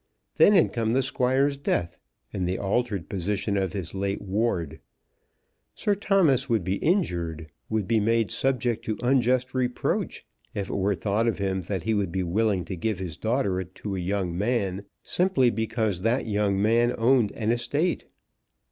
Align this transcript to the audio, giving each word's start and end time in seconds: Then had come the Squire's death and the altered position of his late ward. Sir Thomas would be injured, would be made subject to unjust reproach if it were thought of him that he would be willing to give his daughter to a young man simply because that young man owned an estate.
Then 0.37 0.53
had 0.53 0.73
come 0.73 0.93
the 0.93 1.03
Squire's 1.03 1.57
death 1.57 1.99
and 2.33 2.47
the 2.49 2.57
altered 2.57 3.07
position 3.07 3.55
of 3.55 3.73
his 3.73 3.93
late 3.93 4.19
ward. 4.19 4.79
Sir 5.75 5.93
Thomas 5.93 6.49
would 6.49 6.63
be 6.63 6.77
injured, 6.77 7.51
would 7.69 7.87
be 7.87 7.99
made 7.99 8.31
subject 8.31 8.83
to 8.85 8.97
unjust 9.03 9.53
reproach 9.53 10.25
if 10.55 10.71
it 10.71 10.75
were 10.75 10.95
thought 10.95 11.27
of 11.27 11.37
him 11.37 11.61
that 11.69 11.83
he 11.83 11.93
would 11.93 12.11
be 12.11 12.23
willing 12.23 12.65
to 12.65 12.75
give 12.75 12.97
his 12.97 13.15
daughter 13.15 13.63
to 13.63 13.95
a 13.95 13.99
young 13.99 14.35
man 14.35 14.85
simply 15.03 15.51
because 15.51 16.01
that 16.01 16.25
young 16.25 16.59
man 16.59 16.95
owned 16.97 17.31
an 17.33 17.51
estate. 17.51 18.05